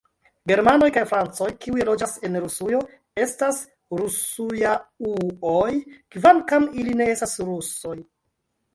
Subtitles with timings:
[0.51, 2.81] Germanoj kaj francoj, kiuj loĝas en Rusujo,
[3.27, 3.61] estas
[4.01, 5.71] Rusujauoj,
[6.17, 7.99] kvankam ili ne estas rusoj.